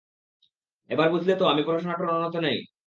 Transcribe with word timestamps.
এবার 0.89 1.07
বুঝলে 1.13 1.33
তো, 1.35 1.43
আমি 1.47 1.61
পড়ানো-টড়ানোতে 1.67 2.39
নাই। 2.41 2.55